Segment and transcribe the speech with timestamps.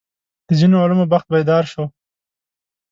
[0.47, 1.83] د ځینو علومو بخت بیدار شو.